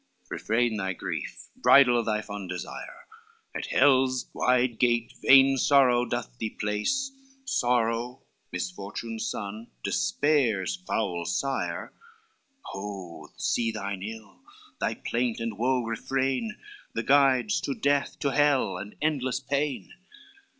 [0.31, 3.05] Refrain thy grief, bridle thy fond desire,
[3.53, 7.11] At hell's wide gate vain sorrow doth thee place,
[7.45, 11.93] Sorrow, misfortune's son, despair's foul fire:
[12.73, 14.41] Oh see thine evil,
[14.79, 16.57] thy plaint and woe refrain,
[16.95, 19.93] The guides to death, to hell, and endless pain."